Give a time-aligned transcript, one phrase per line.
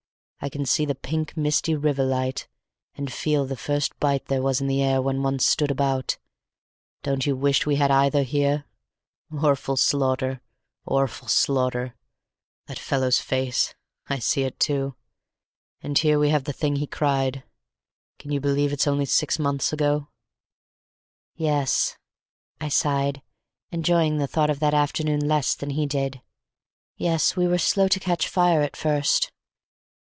[0.43, 2.47] I can see the pink, misty river light,
[2.95, 6.17] and feel the first bite there was in the air when one stood about;
[7.03, 8.65] don't you wish we had either here!
[9.31, 10.41] 'Orful slorter,
[10.83, 11.93] orful slorter;'
[12.65, 13.75] that fellow's face,
[14.07, 14.95] I see it too;
[15.83, 17.43] and here we have the thing he cried.
[18.17, 20.07] Can you believe it's only six months ago?"
[21.35, 21.97] "Yes,"
[22.59, 23.21] I sighed,
[23.69, 26.19] enjoying the thought of that afternoon less than he did;
[26.97, 29.31] "yes, we were slow to catch fire at first."